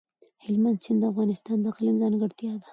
[0.43, 2.67] هلمند سیند د افغانستان د اقلیم ځانګړتیا ده.